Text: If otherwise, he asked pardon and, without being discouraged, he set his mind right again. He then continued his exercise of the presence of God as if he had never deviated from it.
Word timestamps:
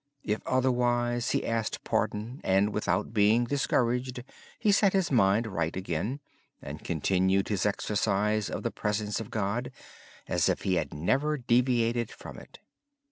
If 0.23 0.41
otherwise, 0.47 1.29
he 1.29 1.45
asked 1.45 1.83
pardon 1.83 2.41
and, 2.43 2.73
without 2.73 3.13
being 3.13 3.43
discouraged, 3.45 4.23
he 4.57 4.71
set 4.71 4.93
his 4.93 5.11
mind 5.11 5.45
right 5.45 5.75
again. 5.75 6.21
He 6.59 6.65
then 6.65 6.79
continued 6.79 7.49
his 7.49 7.67
exercise 7.67 8.49
of 8.49 8.63
the 8.63 8.71
presence 8.71 9.19
of 9.19 9.29
God 9.29 9.71
as 10.27 10.49
if 10.49 10.63
he 10.63 10.73
had 10.73 10.91
never 10.91 11.37
deviated 11.37 12.09
from 12.09 12.39
it. 12.39 12.57